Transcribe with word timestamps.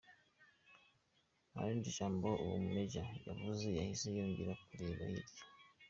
Nta 1.51 1.61
rindi 1.67 1.89
jambo 1.97 2.27
uwo 2.43 2.55
mu 2.63 2.69
Major 2.75 3.07
yavuze 3.27 3.65
yahise 3.77 4.05
yongera 4.17 4.53
yirebera 4.69 5.05
hirya. 5.15 5.43